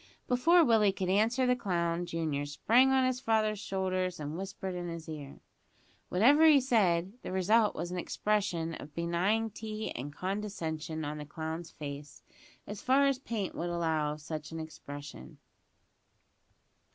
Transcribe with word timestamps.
Before 0.27 0.65
Willie 0.65 0.91
could 0.91 1.09
answer 1.09 1.45
the 1.45 1.55
clown 1.55 2.07
junior 2.07 2.47
sprang 2.47 2.89
on 2.89 3.05
his 3.05 3.19
father's 3.19 3.59
shoulders, 3.59 4.19
and 4.19 4.35
whispered 4.35 4.73
in 4.73 4.87
his 4.87 5.07
ear. 5.07 5.41
Whatever 6.09 6.47
he 6.47 6.59
said, 6.59 7.13
the 7.21 7.31
result 7.31 7.75
was 7.75 7.91
an 7.91 7.99
expression 7.99 8.73
of 8.73 8.95
benignity 8.95 9.91
and 9.91 10.11
condescension 10.11 11.05
on 11.05 11.19
the 11.19 11.25
clown's 11.25 11.69
face 11.69 12.23
as 12.65 12.81
far 12.81 13.05
as 13.05 13.19
paint 13.19 13.53
would 13.53 13.69
allow 13.69 14.13
of 14.13 14.21
such 14.21 14.51
expression. 14.51 15.37